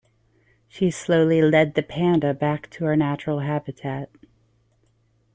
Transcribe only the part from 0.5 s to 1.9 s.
She slowly led the